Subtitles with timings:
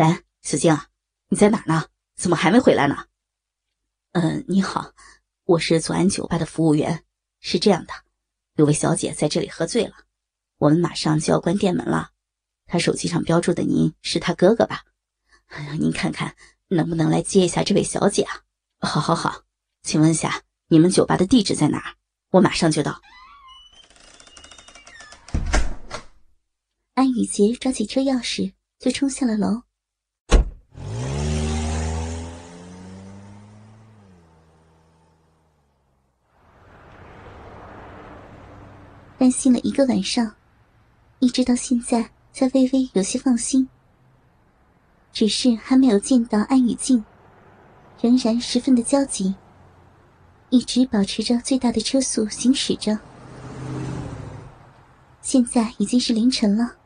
[0.00, 0.74] 喂，小静，
[1.28, 1.84] 你在哪呢？
[2.16, 3.04] 怎么还没回来呢？
[4.12, 4.94] 嗯，你好，
[5.44, 7.04] 我是左安酒吧的服务员。
[7.38, 7.92] 是这样的，
[8.54, 9.92] 有位小姐在这里喝醉了，
[10.56, 12.12] 我们马上就要关店门了。
[12.64, 14.84] 她手机上标注的您是她哥哥吧？
[15.48, 16.34] 哎呀，您看看
[16.68, 18.40] 能不能来接一下这位小姐啊？
[18.78, 19.42] 好，好，好，
[19.82, 21.96] 请问一下你们酒吧的地址在哪儿？
[22.30, 23.02] 我马上就到。
[26.94, 29.64] 安雨洁抓起车钥匙就冲下了楼。
[39.20, 40.34] 担心了一个晚上，
[41.18, 43.68] 一直到现在才微微有些放心。
[45.12, 47.04] 只是还没有见到安雨静，
[48.00, 49.34] 仍然十分的焦急，
[50.48, 52.98] 一直保持着最大的车速行驶着。
[55.20, 56.76] 现在已经是凌晨了，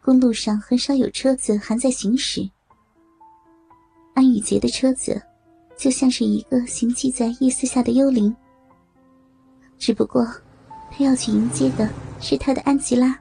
[0.00, 2.48] 公路上很少有车子还在行驶。
[4.14, 5.20] 安雨洁的车子，
[5.76, 8.32] 就像是一个行迹在夜色下的幽灵，
[9.76, 10.24] 只不过。
[10.96, 11.86] 他要去迎接的
[12.22, 13.20] 是他的安吉拉。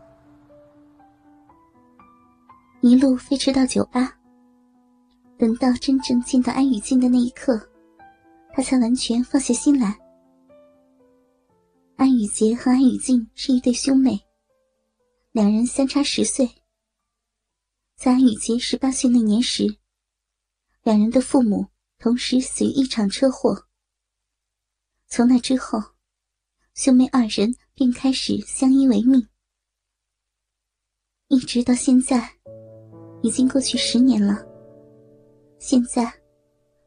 [2.80, 4.18] 一路飞驰到酒吧，
[5.38, 7.60] 等到真正见到安雨静的那一刻，
[8.54, 10.00] 他才完全放下心来。
[11.98, 14.18] 安雨洁和安雨静是一对兄妹，
[15.34, 16.50] 两人相差十岁。
[17.98, 19.66] 在安雨洁十八岁那年时，
[20.84, 21.68] 两人的父母
[22.00, 23.66] 同时死于一场车祸。
[25.08, 25.84] 从那之后，
[26.74, 27.54] 兄妹二人。
[27.76, 29.22] 便开始相依为命，
[31.28, 32.26] 一直到现在，
[33.22, 34.42] 已经过去十年了。
[35.60, 36.10] 现在，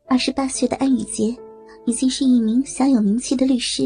[0.07, 1.37] 二十八岁的安雨洁
[1.85, 3.83] 已经是一名小有名气的律师，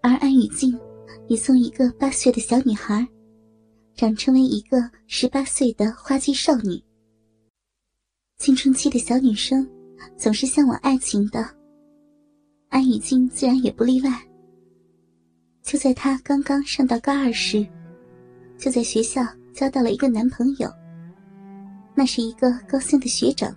[0.00, 0.80] 而安雨静
[1.28, 3.06] 也从一个八岁的小女孩，
[3.94, 6.82] 长成为一个十八岁的花季少女。
[8.38, 9.68] 青春期的小女生
[10.16, 11.46] 总是向往爱情的，
[12.70, 14.26] 安雨静自然也不例外。
[15.64, 17.66] 就在她刚刚上到高二时，
[18.58, 20.70] 就在学校交到了一个男朋友。
[21.94, 23.54] 那是一个高三的学长，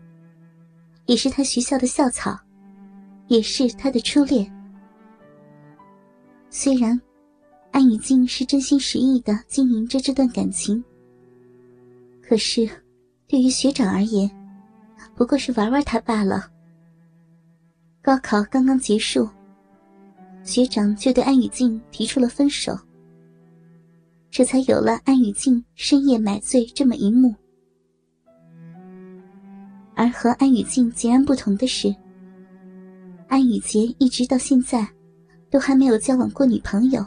[1.05, 2.39] 也是他学校的校草，
[3.27, 4.51] 也是他的初恋。
[6.49, 6.99] 虽然
[7.71, 10.83] 安雨静是真心实意的经营着这段感情，
[12.21, 12.69] 可是
[13.27, 14.29] 对于学长而言，
[15.13, 16.49] 不过是玩玩他罢了。
[18.01, 19.27] 高考刚刚结束。
[20.47, 22.73] 学长就对安雨静提出了分手，
[24.31, 27.35] 这才有了安雨静深夜买醉这么一幕。
[29.93, 31.93] 而和安雨静截然不同的是，
[33.27, 34.87] 安雨洁一直到现在
[35.49, 37.05] 都还没有交往过女朋友。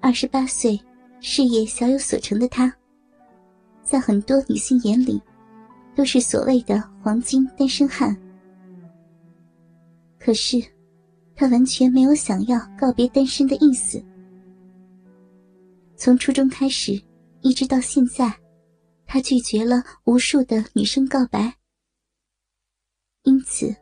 [0.00, 0.80] 二十八岁，
[1.18, 2.72] 事业小有所成的她，
[3.82, 5.20] 在很多女性眼里，
[5.96, 8.16] 都是所谓的黄金单身汉。
[10.16, 10.62] 可是。
[11.36, 14.02] 他完全没有想要告别单身的意思。
[15.94, 17.00] 从初中开始，
[17.42, 18.34] 一直到现在，
[19.06, 21.54] 他拒绝了无数的女生告白。
[23.24, 23.74] 因此，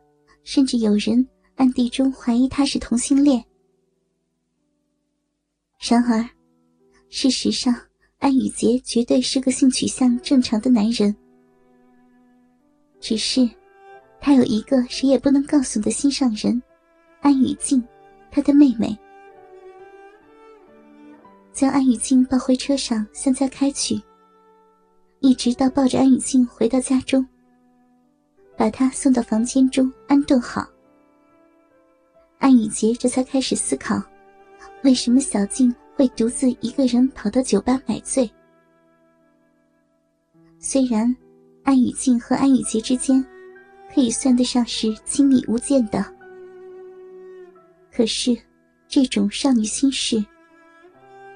[0.43, 3.43] 甚至有人暗地中怀疑他是同性恋。
[5.79, 6.27] 然而，
[7.09, 7.73] 事实上，
[8.19, 11.15] 安雨洁绝对是个性取向正常的男人。
[12.99, 13.49] 只是，
[14.19, 16.61] 他有一个谁也不能告诉的心上人。
[17.25, 17.83] 安雨静，
[18.29, 18.95] 她的妹妹，
[21.51, 23.99] 将安雨静抱回车上，向家开去。
[25.21, 27.27] 一直到抱着安雨静回到家中，
[28.55, 30.69] 把她送到房间中安顿好。
[32.37, 33.99] 安雨洁这才开始思考，
[34.83, 38.29] 为什么小静会独自一个人跑到酒吧买醉。
[40.59, 41.11] 虽然
[41.63, 43.25] 安雨静和安雨洁之间，
[43.91, 46.14] 可以算得上是亲密无间的。
[47.95, 48.37] 可是，
[48.89, 50.21] 这种少女心事，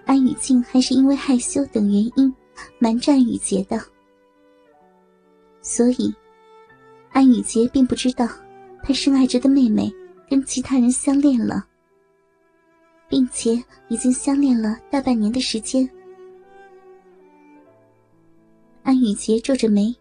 [0.05, 2.35] 安雨静还是因为害羞等原因
[2.79, 3.79] 瞒着安雨洁的。
[5.61, 6.13] 所以，
[7.13, 8.27] 安雨洁并不知道，
[8.83, 9.89] 她深爱着的妹妹
[10.29, 11.65] 跟其他人相恋了，
[13.07, 15.89] 并且已经相恋了大半年的时间。
[18.83, 19.95] 安雨洁皱着眉，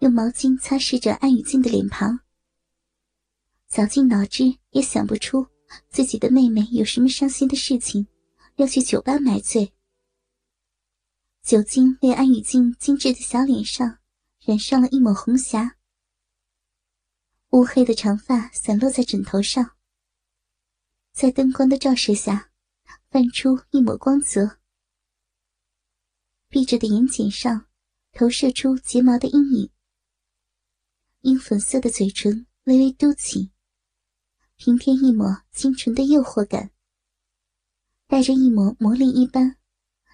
[0.00, 2.18] 用毛巾擦拭着安雨静的脸庞，
[3.68, 5.46] 绞尽脑汁也想不出。
[5.88, 8.06] 自己的妹妹有什么伤心的事情，
[8.56, 9.72] 要去酒吧买醉？
[11.42, 13.98] 酒精为安雨静精致的小脸上
[14.40, 15.76] 染上了一抹红霞，
[17.50, 19.76] 乌黑的长发散落在枕头上，
[21.12, 22.50] 在灯光的照射下，
[23.10, 24.58] 泛出一抹光泽。
[26.48, 27.66] 闭着的眼睑上，
[28.12, 29.70] 投射出睫毛的阴影，
[31.20, 33.50] 樱粉色的嘴唇微微嘟起，
[34.56, 36.70] 平添一抹清纯的诱惑感，
[38.06, 39.56] 带着一抹魔力一般，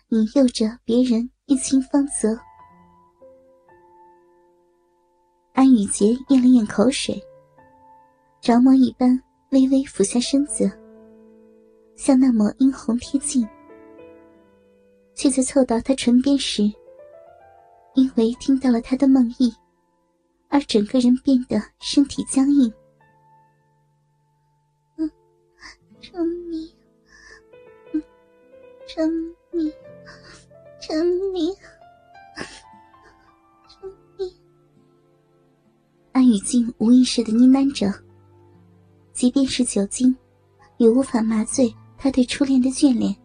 [0.08, 2.38] 引诱着别人一亲芳泽。
[5.52, 7.22] 安雨洁咽了咽口水，
[8.40, 10.70] 着魔一般微微俯下身子，
[11.96, 13.46] 向那抹殷红贴近，
[15.14, 16.62] 却在凑到他唇边时。
[17.94, 19.52] 因为听到了他的梦呓，
[20.48, 22.72] 而整个人变得身体僵硬。
[29.00, 29.10] 沉
[29.50, 29.72] 迷，
[30.78, 31.48] 沉迷，
[33.66, 33.88] 沉
[34.18, 34.30] 迷。
[36.12, 37.90] 安雨静无意识的呢喃着，
[39.14, 40.14] 即便是酒精，
[40.76, 43.16] 也无法麻醉他对初恋的眷恋。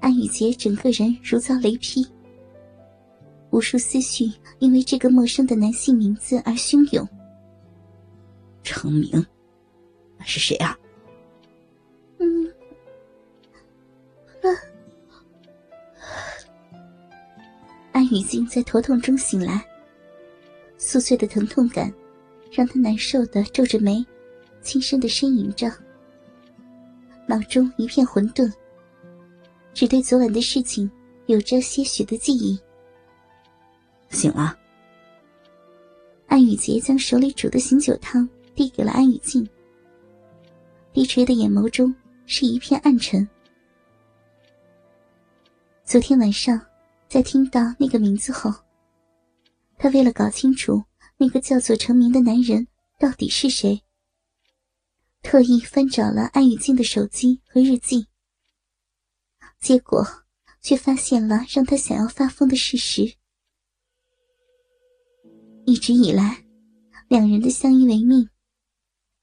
[0.00, 2.04] 安雨洁整个人如遭雷劈，
[3.52, 4.28] 无数思绪
[4.58, 7.08] 因为这个陌生的男性名字而汹涌。
[8.64, 9.24] 成名，
[10.18, 10.76] 那是谁啊？
[18.06, 19.66] 安雨静在头痛中醒来，
[20.78, 21.92] 酥碎的疼痛感
[22.52, 24.06] 让她难受的皱着眉，
[24.62, 25.68] 轻声的呻吟着，
[27.26, 28.48] 脑中一片混沌。
[29.74, 30.88] 只对昨晚的事情
[31.26, 32.56] 有着些许的记忆。
[34.10, 34.56] 醒了。
[36.28, 39.44] 安雨洁将手里煮的醒酒汤递给了安雨静，
[40.92, 41.92] 低垂的眼眸中
[42.24, 43.28] 是一片暗沉。
[45.84, 46.60] 昨天晚上，
[47.08, 48.52] 在听到那个名字后，
[49.78, 50.82] 他为了搞清楚
[51.16, 52.66] 那个叫做程明的男人
[52.98, 53.82] 到底是谁，
[55.22, 58.06] 特意翻找了安雨静的手机和日记。
[59.60, 60.04] 结果，
[60.60, 63.14] 却发现了让他想要发疯的事实。
[65.64, 66.44] 一直以来，
[67.08, 68.28] 两人的相依为命，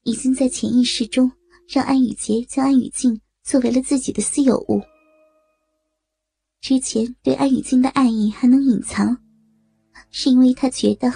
[0.02, 1.30] 已经在潜意识中
[1.68, 4.82] 让安雨洁将安雨静作为了自己的私有物。
[6.64, 9.18] 之前对安雨静的爱意还能隐藏，
[10.10, 11.12] 是因为他觉得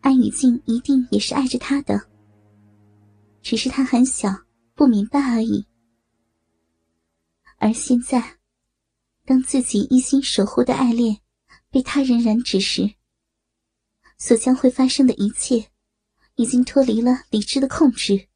[0.00, 2.00] 安雨静一定也是爱着他的，
[3.42, 4.28] 只是他很小，
[4.76, 5.66] 不明白而已。
[7.58, 8.38] 而现在。
[9.24, 11.18] 当自己一心守护的爱恋
[11.68, 12.94] 被他人染指时，
[14.18, 15.70] 所将会发生的一切，
[16.36, 18.28] 已经脱离了理智的控制。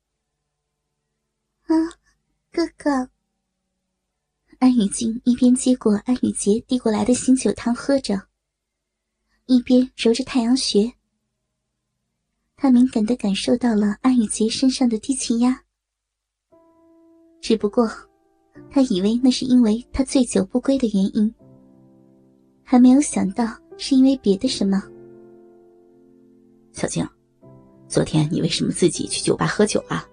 [1.62, 1.74] 啊，
[2.50, 3.13] 哥哥！
[4.58, 8.20] 安雨静一边接过安雨洁递过来的醒酒汤喝着，
[9.46, 10.92] 一边揉着太阳穴。
[12.56, 15.62] 他敏感的感受到了安雨洁身上的低气压，
[17.40, 17.90] 只不过。
[18.70, 21.34] 他以为那是因为他醉酒不归的原因，
[22.62, 23.44] 还没有想到
[23.76, 24.80] 是因为别的什么。
[26.72, 27.04] 小静，
[27.88, 30.08] 昨天你为什么自己去酒吧喝酒啊？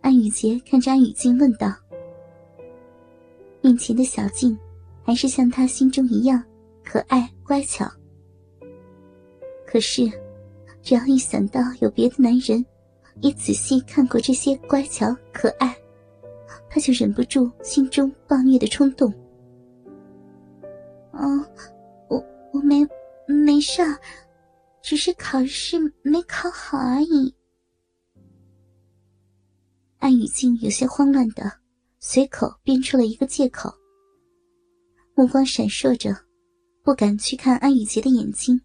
[0.00, 1.81] 安雨洁看着安雨静问道。
[3.62, 4.58] 面前的小静，
[5.02, 6.42] 还是像他心中一样
[6.84, 7.90] 可爱乖巧。
[9.66, 10.10] 可是，
[10.82, 12.64] 只要一想到有别的男人，
[13.20, 15.74] 也仔细看过这些乖巧可爱。
[16.68, 19.12] 他就忍不住心中暴虐的冲动。
[21.12, 21.46] 哦，
[22.08, 22.86] 我我没
[23.26, 23.82] 没事，
[24.82, 27.34] 只是考试没考好而已。
[29.98, 31.52] 安雨静有些慌乱的，
[32.04, 33.72] 随口编出了一个借口，
[35.14, 36.12] 目光闪烁着，
[36.82, 38.60] 不敢去看安雨洁的眼睛。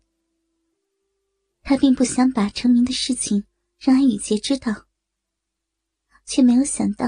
[1.62, 3.44] 他并不想把成名的事情
[3.78, 4.74] 让安雨洁知道，
[6.26, 7.08] 却没有想到。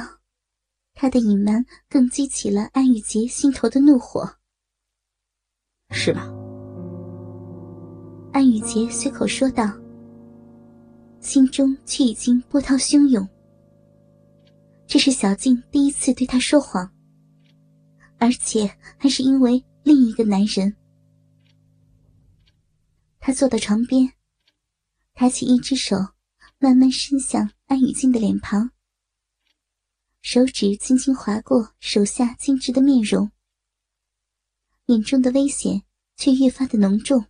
[0.94, 4.36] 他的隐瞒更激起了安雨洁心头的怒火，
[5.90, 6.32] 是吗？
[8.32, 9.66] 安雨洁随口说道，
[11.20, 13.28] 心中却已经波涛汹涌。
[14.90, 16.92] 这是小静第一次对他说谎，
[18.18, 20.76] 而且还是因为另一个男人。
[23.20, 24.12] 他坐到床边，
[25.14, 25.96] 抬起一只手，
[26.58, 28.72] 慢慢伸向安雨静的脸庞。
[30.24, 33.30] 手指轻轻划过手下精致的面容，
[34.88, 35.84] 眼中的危险
[36.18, 37.24] 却越发的浓重。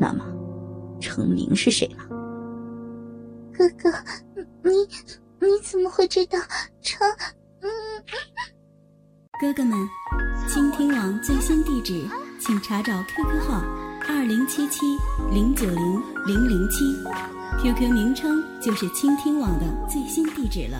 [0.00, 2.08] 那么，程明是谁呢？
[3.52, 3.92] 哥哥，
[4.64, 4.70] 你
[5.42, 6.38] 你怎么会知道
[6.80, 7.04] 成？
[7.62, 7.68] 嗯，
[9.40, 9.76] 哥哥们，
[10.48, 12.08] 倾听网最新地址，
[12.38, 13.60] 请查找 QQ 号
[14.08, 14.96] 二零七七
[15.32, 16.94] 零九零零零七。
[17.60, 20.78] QQ 名称就是倾听网的最新地址了。